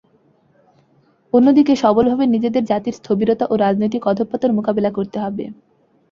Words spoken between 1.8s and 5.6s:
সবলভাবে নিজেদের জাতির স্থবিরতা ও রাজনৈতিক অধঃপতন মোকাবিলা করতে হবে।